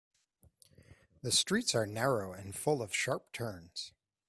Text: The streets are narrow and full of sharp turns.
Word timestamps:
The 1.21 1.31
streets 1.31 1.75
are 1.75 1.85
narrow 1.85 2.33
and 2.33 2.55
full 2.55 2.81
of 2.81 2.91
sharp 2.91 3.31
turns. 3.33 3.93